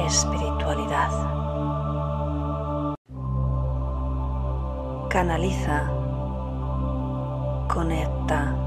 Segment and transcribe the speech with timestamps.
[0.00, 1.10] espiritualidad.
[5.08, 5.90] Canaliza,
[7.68, 8.63] conecta,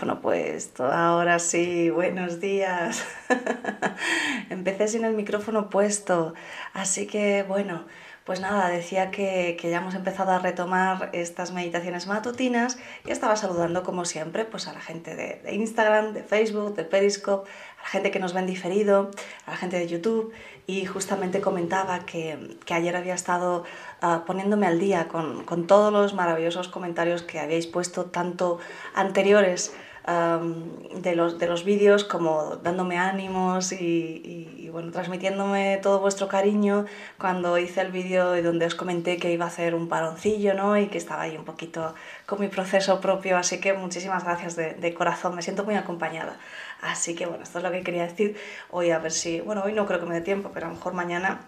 [0.00, 3.02] Bueno, puesto, ahora sí, buenos días.
[4.50, 6.34] Empecé sin el micrófono puesto,
[6.74, 7.86] así que bueno,
[8.24, 12.76] pues nada, decía que, ya hemos empezado a retomar estas meditaciones matutinas
[13.06, 17.48] y estaba saludando como siempre pues a la gente de, Instagram, de Facebook, de Periscope,
[17.78, 19.10] a la gente que nos ven diferido,
[19.46, 20.32] a la gente de YouTube
[20.66, 23.64] y justamente comentaba que, ayer había estado
[24.02, 28.58] ah, poniéndome al día con, con todos los maravillosos comentarios que habéis puesto, tanto
[28.94, 29.72] anteriores
[30.06, 36.86] de, los, de los vídeos como dándome ánimos y, bueno, transmitiéndome todo vuestro cariño
[37.18, 40.76] cuando hice el vídeo donde os comenté que iba a hacer un paroncillo ¿no?
[40.78, 41.94] y que estaba ahí un poquito
[42.24, 46.36] con mi proceso propio, así que muchísimas gracias de, corazón, me siento muy acompañada.
[46.82, 48.36] Así que bueno, esto es lo que quería decir
[48.70, 50.76] hoy, a ver si, bueno, hoy no creo que me dé tiempo, pero a lo
[50.76, 51.40] mejor mañana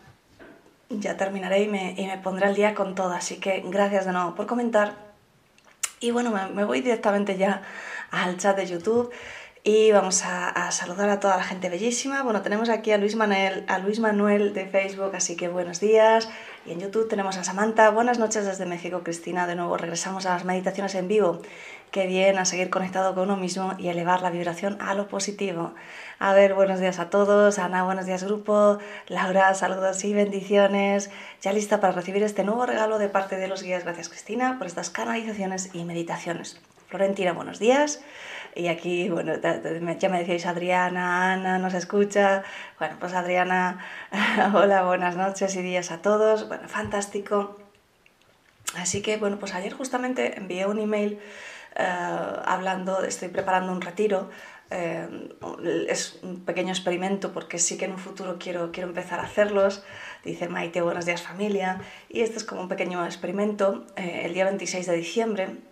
[0.91, 4.13] ya terminaré y me, y me pondré al día con todo, así que gracias de
[4.13, 4.95] nuevo por comentar.
[6.01, 7.63] Y bueno, me voy directamente ya
[8.11, 9.13] al chat de YouTube
[9.65, 12.23] y vamos a, saludar a toda la gente bellísima.
[12.23, 16.29] Bueno, tenemos aquí a Luis Manuel, a Luis Manuel de Facebook, así que buenos días.
[16.65, 17.91] Y en YouTube tenemos a Samantha.
[17.91, 19.47] Buenas noches desde México, Cristina.
[19.47, 21.43] De nuevo regresamos a las meditaciones en vivo.
[21.91, 25.75] Qué bien a seguir conectado con uno mismo y elevar la vibración a lo positivo.
[26.19, 27.59] A ver, buenos días a todos.
[27.59, 28.79] Ana, buenos días grupo.
[29.09, 31.11] Laura, saludos y bendiciones.
[31.43, 33.85] Ya lista para recibir este nuevo regalo de parte de los guías.
[33.85, 36.59] Gracias Cristina por estas canalizaciones y meditaciones.
[36.89, 38.01] Florentina, buenos días.
[38.55, 42.43] Y aquí, bueno, ya me decíais Adriana, Ana, nos escucha.
[42.79, 43.85] Bueno, pues Adriana,
[44.55, 46.49] hola, buenas noches y días a todos.
[46.49, 47.59] Bueno, fantástico.
[48.75, 51.21] Así que, bueno, pues ayer justamente envié un email
[51.77, 51.85] eh,
[52.45, 54.31] hablando, estoy preparando un retiro.
[54.71, 55.29] Eh,
[55.89, 59.85] es un pequeño experimento porque sí que en un futuro quiero, quiero empezar a hacerlos.
[60.25, 61.83] Dice Maite, buenos días familia.
[62.09, 63.85] Y este es como un pequeño experimento.
[63.97, 65.68] Eh, el día 26 de diciembre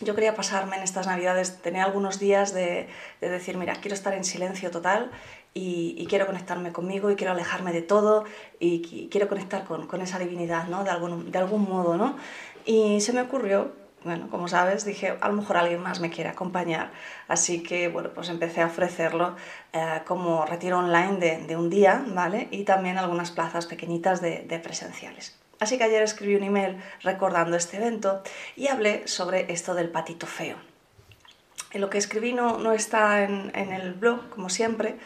[0.00, 2.88] yo quería pasarme en estas navidades, tener algunos días de,
[3.20, 5.10] decir, mira, quiero estar en silencio total
[5.52, 8.24] y, quiero conectarme conmigo y quiero alejarme de todo
[8.58, 10.84] y, quiero conectar con, esa divinidad, ¿no?
[10.84, 12.16] De algún, de algún modo, ¿no?
[12.64, 13.72] Y se me ocurrió,
[14.04, 16.90] bueno, como sabes, dije, a lo mejor alguien más me quiere acompañar.
[17.28, 19.36] Así que, bueno, pues empecé a ofrecerlo
[19.72, 22.48] eh, como retiro online de, un día, ¿vale?
[22.50, 25.43] Y también algunas plazas pequeñitas de, de presenciales.
[25.60, 28.22] Así que ayer escribí un email recordando este evento
[28.56, 30.56] y hablé sobre esto del patito feo.
[31.74, 34.96] lo que escribí no, no está en, el blog, como siempre,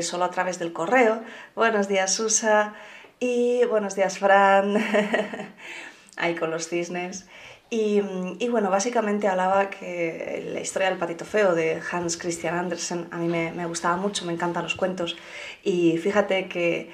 [0.00, 1.22] solo a través del correo.
[1.54, 2.74] Buenos días, Susa.
[3.20, 4.76] Y buenos días, Fran.
[6.16, 7.26] Ahí con los cisnes.
[7.70, 8.00] Y,
[8.48, 13.28] bueno, básicamente hablaba que la historia del patito feo de Hans Christian Andersen a mí
[13.28, 15.18] me, me gustaba mucho, me encantan los cuentos.
[15.62, 16.90] Y fíjate que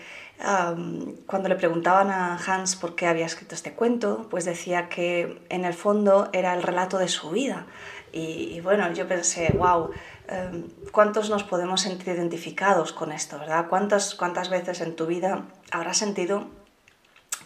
[1.26, 5.64] cuando le preguntaban a Hans por qué había escrito este cuento, pues decía que en
[5.64, 7.66] el fondo era el relato de su vida.
[8.12, 9.90] Y, bueno, yo pensé, wow,
[10.28, 13.66] em, ¿cuántos nos podemos sentir identificados con esto, verdad?
[13.68, 16.46] ¿Cuántas, ¿Cuántas veces en tu vida habrás sentido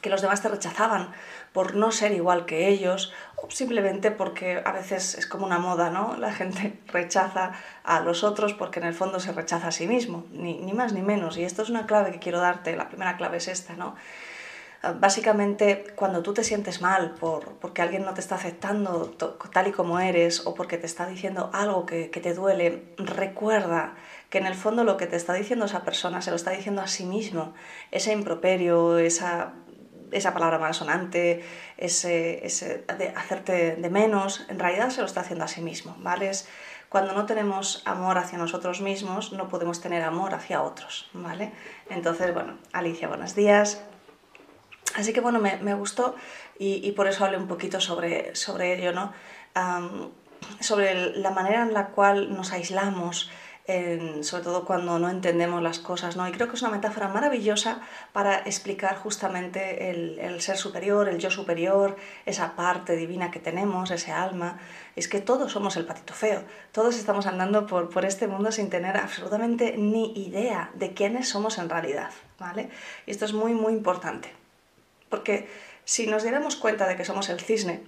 [0.02, 1.12] que los demás te rechazaban
[1.58, 5.90] por no ser igual que ellos o simplemente porque a veces es como una moda,
[5.90, 6.16] ¿no?
[6.20, 7.50] La gente rechaza
[7.82, 10.92] a los otros porque en el fondo se rechaza a sí mismo, ni, ni más
[10.92, 11.36] ni menos.
[11.36, 13.96] Y esto es una clave que quiero darte, la primera clave es esta, ¿no?
[14.84, 19.16] Ah, básicamente, cuando tú te sientes mal por, porque alguien no te está aceptando
[19.52, 23.94] tal y como eres o porque te está diciendo algo que, que te duele, recuerda
[24.30, 26.82] que en el fondo lo que te está diciendo esa persona se lo está diciendo
[26.82, 27.52] a sí mismo.
[27.90, 29.54] Ese improperio, esa
[30.12, 31.44] esa palabra malsonante,
[31.76, 35.96] ese, ese de hacerte de menos, en realidad se lo está haciendo a sí mismo,
[35.98, 36.30] ¿vale?
[36.88, 41.52] cuando no tenemos amor hacia nosotros mismos, no podemos tener amor hacia otros, ¿vale?
[41.90, 43.82] Entonces, bueno, Alicia, buenos días.
[44.94, 46.16] Así que bueno, me, me gustó
[46.58, 49.12] y, y, por eso hablé un poquito sobre, sobre ello, ¿no?
[50.60, 53.30] sobre la manera en la cual nos aislamos,
[54.22, 56.26] sobre todo cuando no entendemos las cosas, ¿no?
[56.26, 57.82] Y creo que es una metáfora maravillosa
[58.14, 64.10] para explicar justamente el, ser superior, el yo superior, esa parte divina que tenemos, ese
[64.10, 64.58] alma.
[64.96, 68.70] Es que todos somos el patito feo, todos estamos andando por, por este mundo sin
[68.70, 72.70] tener absolutamente ni idea de quiénes somos en realidad, ¿vale?
[73.04, 74.32] Y esto es muy, muy importante,
[75.10, 75.46] porque
[75.84, 77.82] si nos diéramos cuenta de que somos el cisne,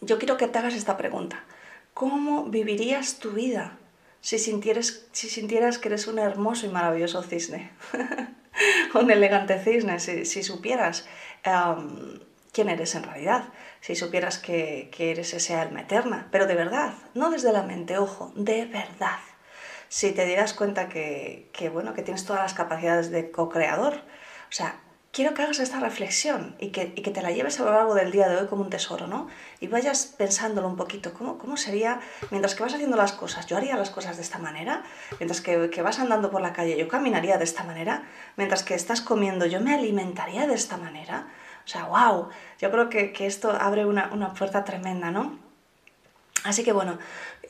[0.00, 1.44] yo quiero que te hagas esta pregunta.
[1.94, 3.76] ¿Cómo vivirías tu vida
[4.20, 7.70] si sintieras, si sintieras que eres un hermoso y maravilloso cisne,
[8.94, 11.06] un elegante cisne, si, supieras
[12.52, 13.44] quién eres en realidad,
[13.80, 18.32] si supieras que, eres esa alma eterna, pero de verdad, no desde la mente, ojo,
[18.34, 19.18] de verdad.
[19.88, 24.80] Si te dieras cuenta que, bueno, que tienes todas las capacidades de co-creador, o sea,
[25.12, 28.28] quiero que hagas esta reflexión y que, te la lleves a lo largo del día
[28.28, 29.28] de hoy como un tesoro, ¿no?
[29.58, 32.00] Y vayas pensándolo un poquito, ¿cómo, ¿cómo sería,
[32.30, 34.84] mientras que vas haciendo las cosas, yo haría las cosas de esta manera,
[35.18, 38.04] mientras que, vas andando por la calle, yo caminaría de esta manera,
[38.36, 41.26] mientras que estás comiendo, yo me alimentaría de esta manera.
[41.64, 45.38] O sea, wow, yo creo que, esto abre una, puerta tremenda, ¿no?
[46.42, 46.98] Así que bueno,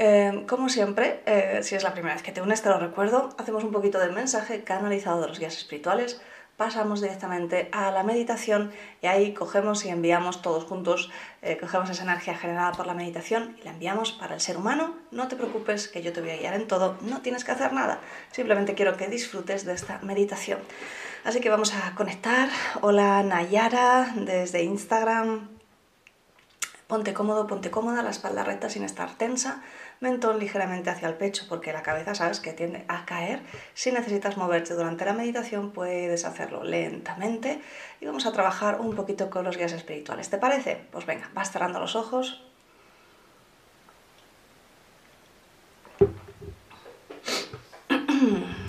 [0.00, 3.29] eh, como siempre, eh, si es la primera vez que te unes, te lo recuerdo,
[3.38, 6.21] hacemos un poquito de mensaje canalizado de los guías espirituales
[6.61, 12.02] pasamos directamente a la meditación y ahí cogemos y enviamos todos juntos, eh, cogemos esa
[12.02, 14.95] energía generada por la meditación y la enviamos para el ser humano.
[15.11, 17.73] No te preocupes que yo te voy a guiar en todo, no tienes que hacer
[17.73, 18.00] nada,
[18.31, 20.59] simplemente quiero que disfrutes de esta meditación.
[21.25, 22.50] Así que vamos a conectar.
[22.83, 25.49] Hola Nayara desde Instagram.
[26.87, 29.62] Ponte cómodo, ponte cómoda, la espalda recta sin estar tensa
[30.00, 33.42] mentón ligeramente hacia el pecho porque la cabeza sabes que tiende a caer.
[33.75, 37.61] Si necesitas moverte durante la meditación puedes hacerlo lentamente
[38.00, 40.30] y vamos a trabajar un poquito con los guías espirituales.
[40.30, 40.80] ¿Te parece?
[40.90, 42.42] Pues venga, vas cerrando los ojos.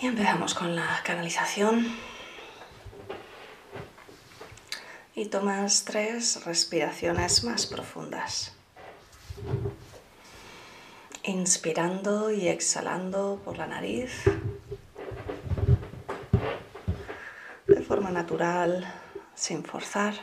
[0.00, 1.86] Y empezamos con la canalización.
[5.14, 8.52] Y tomas tres respiraciones más profundas.
[11.24, 14.12] Inspirando y exhalando por la nariz
[17.66, 18.92] de forma natural,
[19.34, 20.14] sin forzar.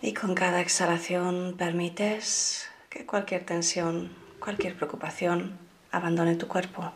[0.00, 5.58] Y con cada exhalación permites que cualquier tensión, cualquier preocupación
[5.90, 6.92] abandone tu cuerpo.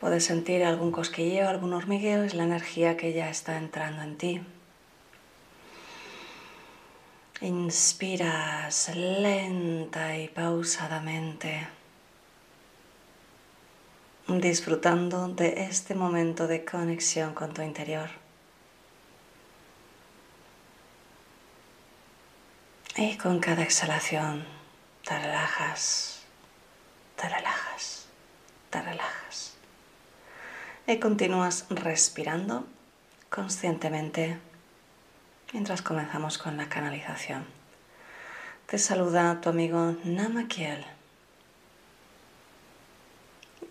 [0.00, 4.42] Puedes sentir algún cosquilleo, algún hormigueo, es la energía que ya está entrando en ti.
[7.40, 11.66] Inspiras lenta y pausadamente,
[14.28, 18.10] disfrutando de este momento de conexión con tu interior.
[22.96, 24.44] Y con cada exhalación
[25.06, 26.22] te relajas,
[27.16, 28.06] te relajas,
[28.70, 29.45] te relajas
[30.86, 32.64] y continúas respirando
[33.28, 34.38] conscientemente
[35.52, 37.44] mientras comenzamos con la canalización.
[38.66, 40.84] Te saluda tu amigo Namakiel.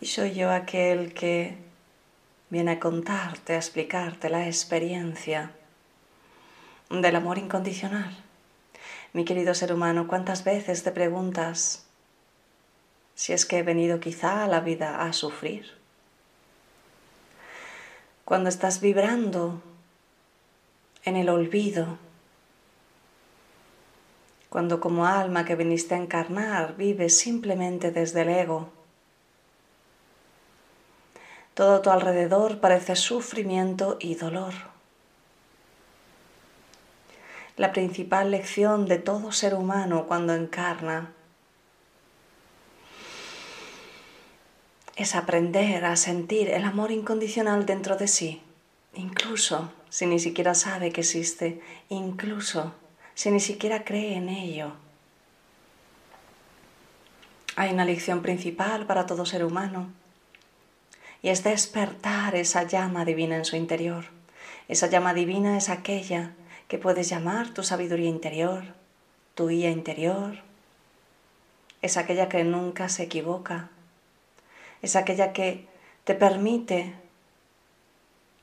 [0.01, 1.57] Y soy yo aquel que
[2.49, 5.51] viene a contarte, a explicarte la experiencia
[6.89, 8.15] del amor incondicional.
[9.13, 11.85] Mi querido ser humano, ¿cuántas veces te preguntas
[13.15, 15.84] si es que he venido quizá a la vida a sufrir?
[18.25, 19.61] Cuando estás vibrando
[21.03, 21.99] en el olvido,
[24.49, 28.69] cuando como alma que viniste a encarnar vives simplemente desde el ego.
[31.53, 34.53] Todo a tu alrededor parece sufrimiento y dolor.
[37.57, 41.14] La principal lección de todo ser humano cuando encarna
[44.95, 48.41] es aprender a sentir el amor incondicional dentro de sí,
[48.93, 52.73] incluso si ni siquiera sabe que existe, incluso
[53.13, 54.71] si ni siquiera cree en ello.
[57.57, 59.89] Hay una lección principal para todo ser humano
[61.21, 64.05] y es despertar esa llama divina en su interior.
[64.67, 66.33] Esa llama divina es aquella
[66.67, 68.63] que puedes llamar tu sabiduría interior,
[69.35, 70.39] tu guía interior.
[71.81, 73.69] Es aquella que nunca se equivoca,
[74.81, 75.67] es aquella que
[76.03, 76.93] te permite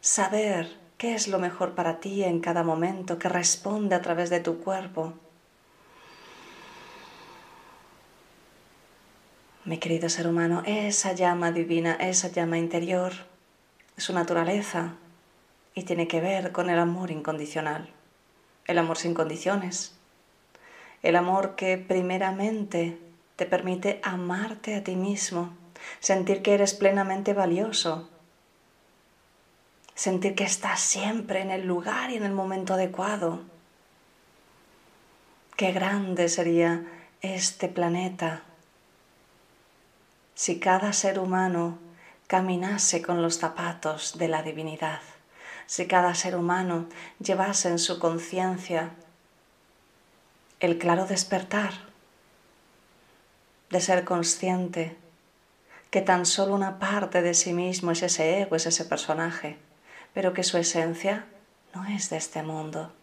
[0.01, 4.41] saber qué es lo mejor para ti en cada momento, que responde a través de
[4.41, 5.15] tu cuerpo.
[9.65, 13.13] Mi querido ser humano, esa llama divina, esa llama interior,
[13.97, 14.95] es su naturaleza
[15.75, 17.89] y tiene que ver con el amor incondicional,
[18.67, 19.95] el amor sin condiciones,
[21.03, 22.99] el amor que primeramente
[23.37, 25.62] te permite amarte a ti mismo
[26.01, 28.09] sentir que eres plenamente valioso,
[29.95, 33.41] sentir que estás siempre en el lugar y en el momento adecuado.
[35.57, 36.85] Qué grande sería
[37.21, 38.43] este planeta
[40.35, 41.79] si cada ser humano
[42.27, 45.01] caminase con los zapatos de la divinidad,
[45.67, 46.89] si cada ser humano
[47.21, 48.91] llevase en su conciencia
[50.59, 51.73] el claro despertar
[53.71, 54.97] de ser consciente
[55.93, 59.59] que tan solo una parte de sí mismo es ese ego, es ese personaje,
[60.15, 61.27] pero que su esencia
[61.75, 62.95] no es de este mundo,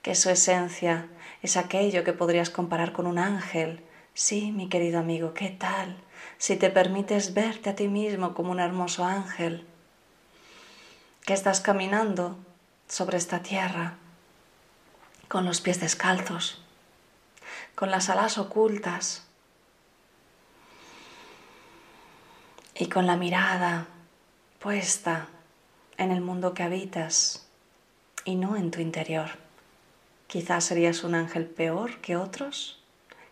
[0.00, 1.08] que su esencia
[1.42, 3.84] es aquello que podrías comparar con un ángel.
[4.14, 5.96] Sí, mi querido amigo, ¿qué tal?
[6.38, 9.66] Si te permites verte a ti mismo como un hermoso ángel,
[11.26, 12.38] que estás caminando
[12.86, 13.96] sobre esta tierra
[15.26, 16.62] con los pies descalzos,
[17.74, 19.26] con las alas ocultas
[22.80, 23.88] y con la mirada
[24.58, 25.28] puesta
[25.98, 27.46] en el mundo que habitas
[28.24, 29.32] y no en tu interior.
[30.28, 32.82] Quizás serías un ángel peor que otros,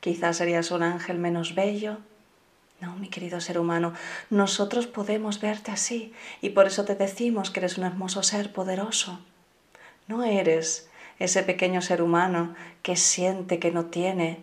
[0.00, 1.96] quizás serías un ángel menos bello.
[2.82, 3.94] No, mi querido ser humano,
[4.28, 9.18] nosotros podemos verte así y por eso te decimos que eres un hermoso ser poderoso.
[10.08, 14.42] No eres ese pequeño ser humano que siente que no tiene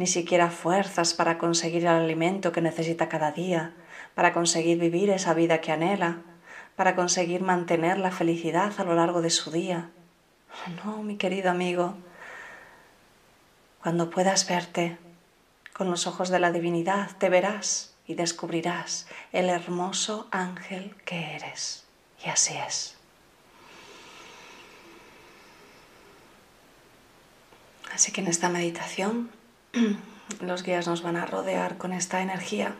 [0.00, 3.74] ni siquiera fuerzas para conseguir el alimento que necesita cada día,
[4.14, 6.22] para conseguir vivir esa vida que anhela,
[6.74, 9.90] para conseguir mantener la felicidad a lo largo de su día.
[10.82, 11.98] No, mi querido amigo,
[13.82, 14.96] cuando puedas verte
[15.74, 21.84] con los ojos de la divinidad, te verás y descubrirás el hermoso ángel que eres.
[22.24, 22.96] Y así es.
[27.92, 29.30] Así que en esta meditación
[30.40, 32.74] los guías nos van a rodear con esta energía,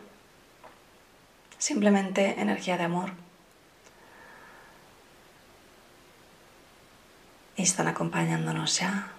[1.58, 3.12] simplemente energía de amor.
[7.56, 9.12] Y están acompañándonos ya.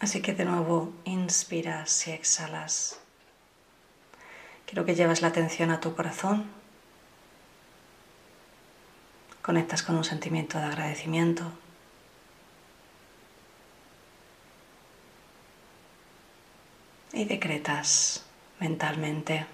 [0.00, 2.98] Así que de nuevo inspiras y exhalas.
[4.66, 6.46] Quiero que lleves la atención a tu corazón.
[9.42, 11.52] Conectas con un sentimiento de agradecimiento
[17.16, 18.24] y decretas
[18.60, 19.46] mentalmente.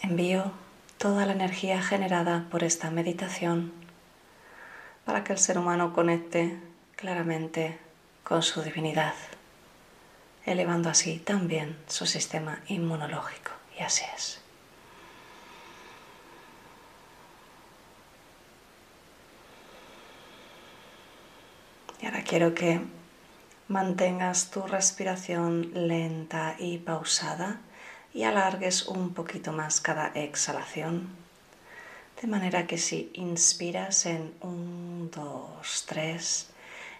[0.00, 0.52] Envío
[0.96, 3.72] toda la energía generada por esta meditación
[5.04, 6.58] para que el ser humano conecte
[6.96, 7.78] claramente
[8.22, 9.12] con su divinidad,
[10.46, 13.50] elevando así también su sistema inmunológico.
[13.78, 14.40] Y así es.
[22.00, 22.80] Y ahora quiero que
[23.68, 27.60] mantengas tu respiración lenta y pausada
[28.12, 31.08] y alargues un poquito más cada exhalación.
[32.20, 36.50] De manera que si inspiras en 1, 2, 3,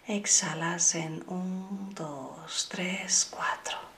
[0.09, 3.94] exhalas en 1, 2, 3, 4.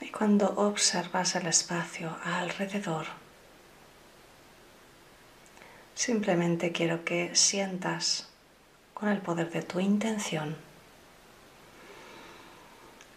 [0.00, 3.06] Y cuando observas el espacio alrededor,
[5.94, 8.28] simplemente quiero que sientas
[8.94, 10.56] con el poder de tu intención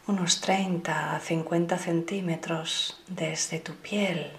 [0.08, 4.32] unos 30 a 50 centímetros desde tu piel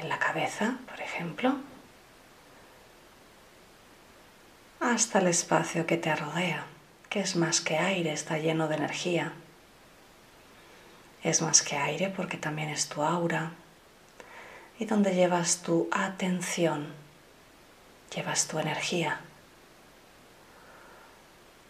[0.00, 1.56] en la cabeza, por ejemplo,
[4.80, 6.66] hasta el espacio que te rodea,
[7.08, 9.32] que es más que aire, está lleno de energía
[11.24, 13.52] es más que aire porque también es tu aura
[14.78, 16.88] y donde llevas tu atención,
[18.14, 19.20] llevas tu energía.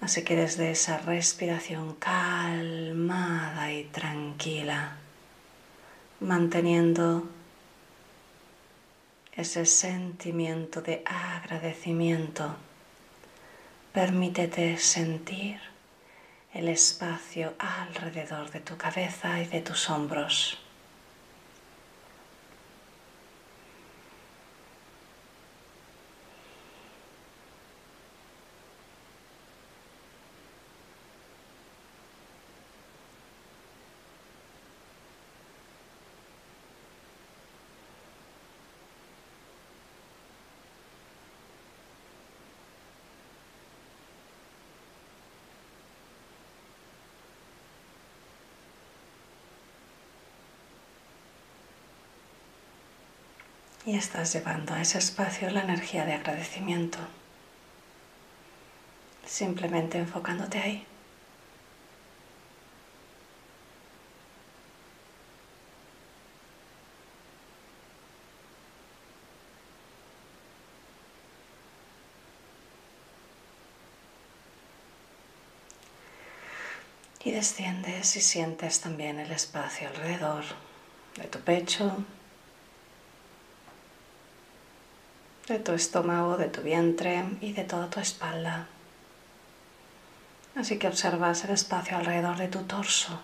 [0.00, 4.96] Así que desde esa respiración calmada y tranquila,
[6.20, 7.28] manteniendo
[9.32, 12.56] ese sentimiento de agradecimiento,
[13.92, 15.73] permítete sentir
[16.54, 20.63] el espacio alrededor de tu cabeza y de tus hombros.
[53.86, 56.98] y estás llevando a ese espacio la energía de agradecimiento,
[59.26, 60.86] simplemente enfocándote ahí.
[77.26, 80.44] Y desciendes y sientes también el espacio alrededor
[81.16, 82.04] de tu pecho,
[85.48, 88.66] de tu estómago, de tu vientre y de toda tu espalda.
[90.56, 93.20] Así que observas el espacio alrededor de tu torso.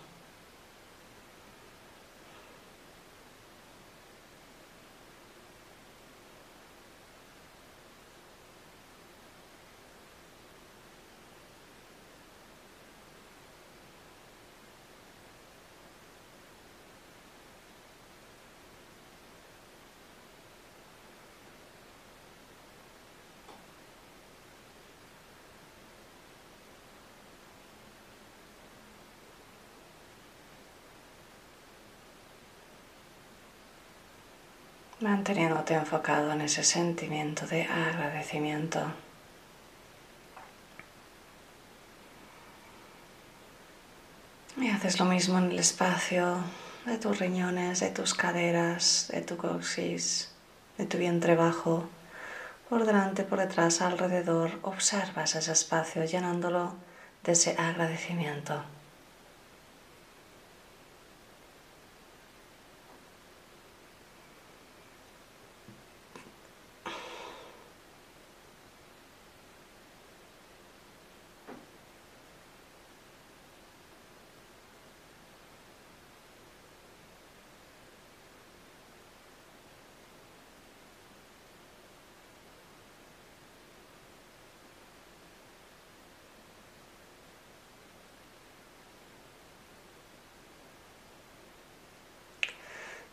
[35.00, 38.80] Manteniéndote enfocado en ese sentimiento de agradecimiento.
[44.58, 46.44] Y haces lo mismo en el espacio
[46.84, 50.32] de tus riñones, de tus caderas, de tu coxis,
[50.76, 51.88] de tu vientre bajo,
[52.68, 54.58] por delante, por detrás, alrededor.
[54.62, 56.74] Observas ese espacio llenándolo
[57.24, 58.62] de ese agradecimiento.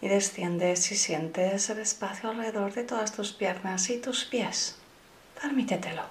[0.02, 4.76] Y desciendes y sientes el espacio alrededor de todas tus piernas y tus pies.
[5.42, 6.04] Permítetelo.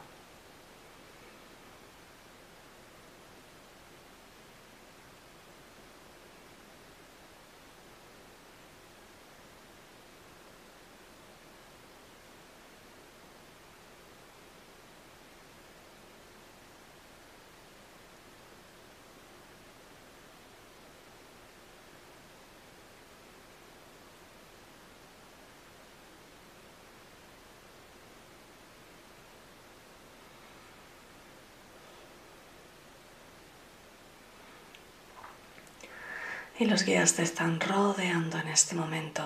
[36.59, 39.23] Y los guías te están rodeando en este momento.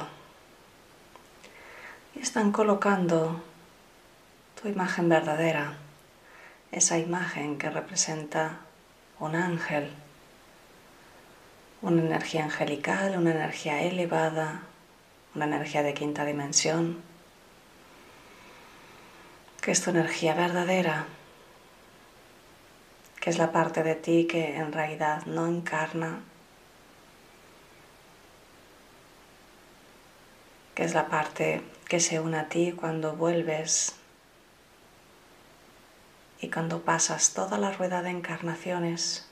[2.17, 3.41] Y están colocando
[4.61, 5.75] tu imagen verdadera,
[6.73, 8.59] esa imagen que representa
[9.21, 9.91] un ángel,
[11.83, 14.63] una energía angelical, una energía elevada,
[15.35, 17.01] una energía de quinta dimensión,
[19.61, 21.07] que es tu energía verdadera,
[23.21, 26.21] que es la parte de ti que en realidad no encarna
[30.81, 33.97] es la parte que se une a ti cuando vuelves
[36.41, 39.27] y cuando pasas toda la rueda de encarnaciones,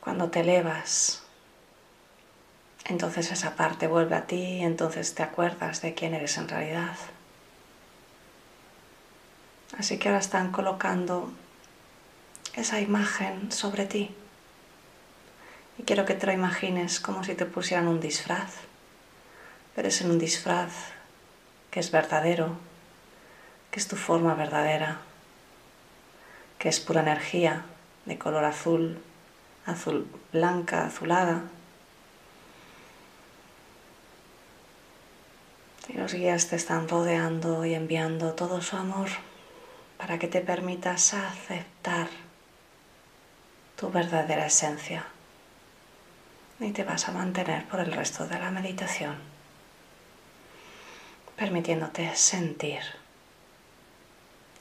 [0.00, 1.22] cuando te elevas,
[2.86, 6.96] entonces esa parte vuelve a ti y entonces te acuerdas de quién eres en realidad.
[9.78, 11.30] Así que ahora están colocando
[12.54, 14.14] esa imagen sobre ti.
[15.78, 18.52] Y quiero que te lo imagines como si te pusieran un disfraz,
[19.74, 20.72] pero es en un disfraz
[21.70, 22.56] que es verdadero,
[23.70, 24.98] que es tu forma verdadera,
[26.58, 27.64] que es pura energía
[28.04, 29.00] de color azul,
[29.64, 31.44] azul blanca, azulada.
[35.88, 39.08] Y los guías te están rodeando y enviando todo su amor
[39.96, 42.08] para que te permitas aceptar
[43.76, 45.06] tu verdadera esencia
[46.62, 49.16] y te vas a mantener por el resto de la meditación,
[51.36, 52.82] permitiéndote sentir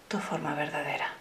[0.08, 1.21] tu forma verdadera.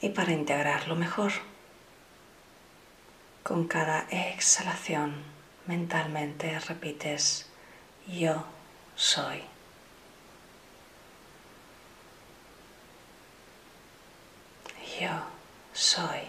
[0.00, 1.32] Y para integrarlo mejor,
[3.42, 5.14] con cada exhalación
[5.66, 7.46] mentalmente repites
[8.06, 8.44] yo
[8.94, 9.42] soy.
[15.00, 15.10] Yo
[15.72, 16.20] soy.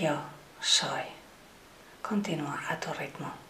[0.00, 0.16] Yo
[0.60, 1.02] soy.
[2.02, 3.43] Continúa a tu ritmo.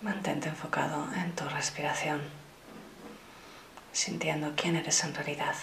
[0.00, 2.20] Mantente enfocado en tu respiración,
[3.92, 5.56] sintiendo quién eres en realidad.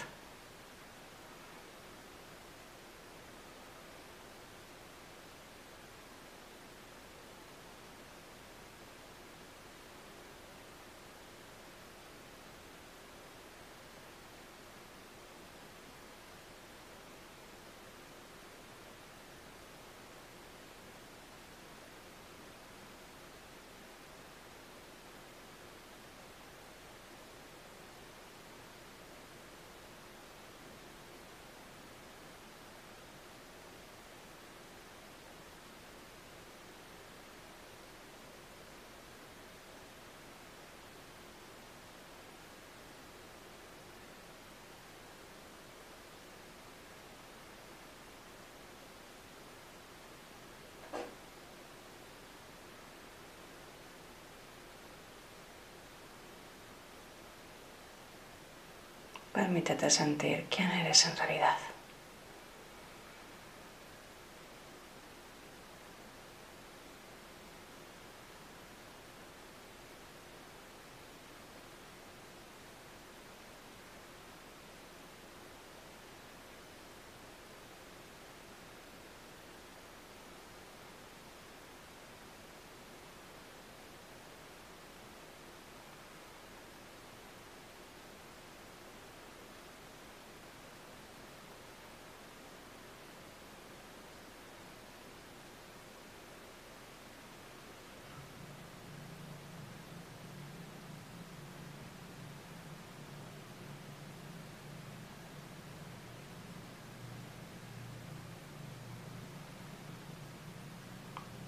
[59.46, 61.56] Permítete sentir quién eres en realidad.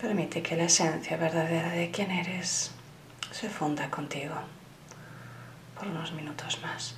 [0.01, 2.71] Permite que la esencia verdadera de quién eres
[3.33, 4.37] se funda contigo
[5.77, 6.95] por unos minutos más.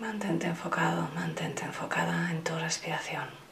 [0.00, 3.47] Mantente enfocado, mantente enfocada en tu respiración.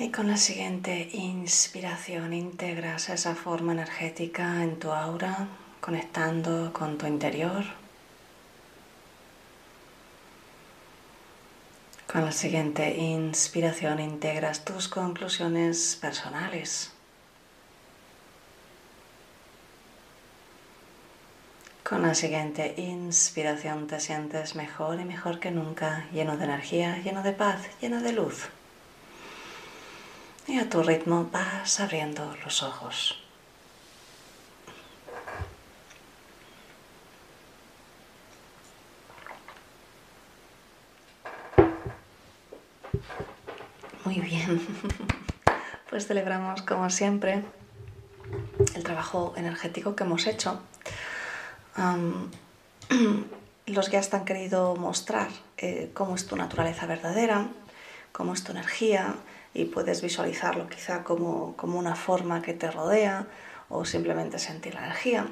[0.00, 5.48] Y con la siguiente inspiración integras esa forma energética en tu aura,
[5.82, 7.64] conectando con tu interior.
[12.10, 16.92] Con la siguiente inspiración integras tus conclusiones personales.
[21.84, 27.22] Con la siguiente inspiración te sientes mejor y mejor que nunca, lleno de energía, lleno
[27.22, 28.48] de paz, lleno de luz
[30.60, 33.18] a tu ritmo vas abriendo los ojos.
[44.04, 44.60] Muy bien,
[45.88, 47.42] pues celebramos como siempre
[48.74, 50.60] el trabajo energético que hemos hecho.
[53.66, 57.48] los guías te han querido mostrar eh, cómo es tu naturaleza verdadera,
[58.12, 59.14] cómo es tu energía,
[59.52, 63.26] y puedes visualizarlo quizá como, una forma que te rodea
[63.68, 65.26] o simplemente sentir la energía.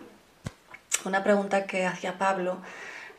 [1.05, 2.59] Una pregunta que hacía Pablo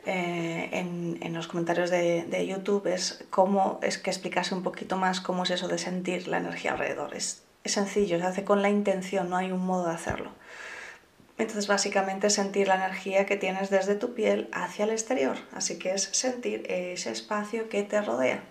[0.06, 5.44] eh, en, los comentarios de, YouTube es cómo es que explicase un poquito más cómo
[5.44, 7.16] es eso de sentir la energía alrededor.
[7.16, 10.32] Es, sencillo, se hace con la intención, no hay un modo de hacerlo.
[11.38, 15.92] Entonces básicamente sentir la energía que tienes desde tu piel hacia el exterior, así que
[15.92, 18.44] es sentir ese espacio que te rodea.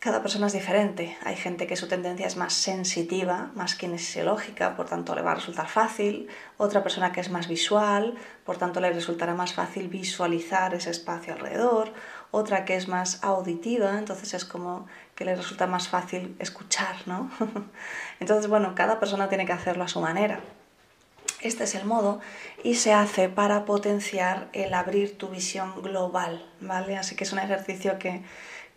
[0.00, 1.18] Cada persona es diferente.
[1.24, 5.34] Hay gente que su tendencia es más sensitiva, más kinesiológica, por tanto le va a
[5.34, 6.28] resultar fácil.
[6.56, 11.32] Otra persona que es más visual, por tanto le resultará más fácil visualizar ese espacio
[11.32, 11.92] alrededor.
[12.30, 14.86] Otra que es más auditiva, entonces es como
[15.16, 17.28] que le resulta más fácil escuchar, ¿no?
[18.20, 20.38] entonces, bueno, cada persona tiene que hacerlo a su manera.
[21.40, 22.20] Este es el modo
[22.64, 26.96] y se hace para potenciar el abrir tu visión global, ¿vale?
[26.96, 28.22] Así que es un ejercicio que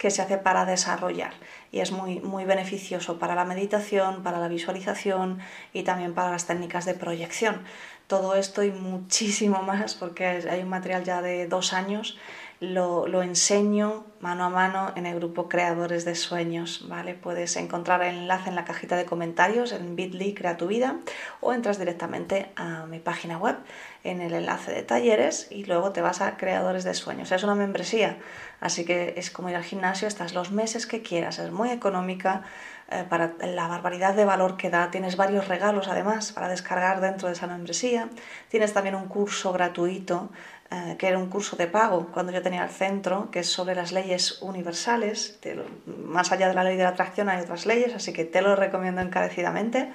[0.02, 1.32] que se hace para desarrollar
[1.72, 5.38] y es muy, muy beneficioso para la meditación, para la visualización
[5.74, 7.62] y también para las técnicas de proyección.
[8.08, 12.18] Todo esto y muchísimo más, porque hay un material ya de dos años,
[12.62, 17.16] lo, enseño mano a mano en el grupo Creadores de Sueños, ¿vale?
[17.16, 20.98] Puedes encontrar el enlace en la cajita de comentarios en bit.ly Crea tu Vida
[21.40, 23.56] o entras directamente a mi página web
[24.04, 27.32] en el enlace de talleres y luego te vas a Creadores de Sueños.
[27.32, 28.20] Es una membresía,
[28.60, 32.44] así que es como ir al gimnasio, estás los meses que quieras, es muy económica
[32.92, 34.92] eh, para la barbaridad de valor que da.
[34.92, 38.10] Tienes varios regalos además para descargar dentro de esa membresía.
[38.50, 40.30] Tienes también un curso gratuito
[40.72, 43.76] eh, que era un curso de pago cuando yo tenía el centro, que es sobre
[43.76, 45.38] las leyes universales.
[45.86, 48.56] más allá de la ley de la atracción hay otras leyes, así que te lo
[48.56, 49.92] recomiendo encarecidamente.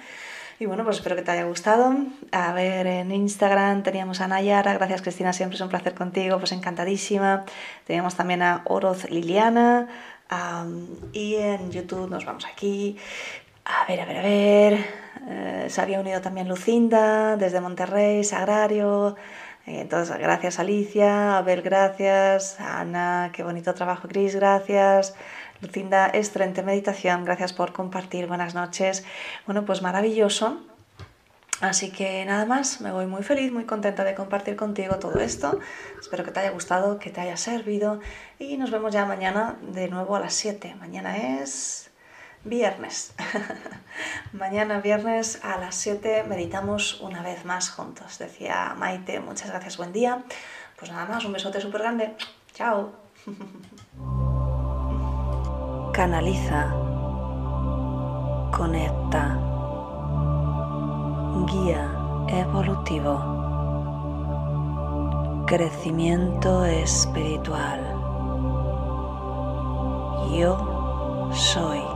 [0.58, 1.94] Y bueno, pues espero que te haya gustado.
[2.30, 6.52] A ver, en Instagram teníamos a Nayara, gracias Cristina, siempre es un placer contigo, pues
[6.52, 7.46] encantadísima.
[7.86, 9.88] Teníamos también a Oroz Liliana.
[11.12, 12.98] y en YouTube nos vamos aquí.
[13.64, 15.06] A ver, a ver, a ver.
[15.28, 19.16] Eh, se había unido también Lucinda desde Monterrey, Sagrario.
[19.66, 25.14] Entonces, gracias Alicia, Abel, gracias, Ana, qué bonito trabajo, Cris, gracias.
[25.60, 29.04] Lucinda, excelente meditación, gracias por compartir, buenas noches.
[29.44, 30.62] Bueno, pues maravilloso.
[31.60, 35.58] Así que nada más, me voy muy feliz, muy contenta de compartir contigo todo esto.
[35.98, 38.00] Espero que te haya gustado, que te haya servido
[38.38, 40.76] y nos vemos ya mañana de nuevo a las 7.
[40.78, 41.90] Mañana es
[42.48, 43.14] viernes.
[44.32, 48.18] Mañana viernes a las 7 meditamos una vez más juntos.
[48.18, 50.24] Decía Maite, muchas gracias, buen día.
[50.78, 52.16] Pues nada más, un besote súper grande.
[52.54, 52.92] Chao.
[55.92, 56.72] Canaliza.
[58.56, 59.38] Conecta.
[61.46, 61.90] Guía
[62.28, 63.34] evolutivo.
[65.46, 67.96] Crecimiento espiritual
[70.36, 71.95] Yo soy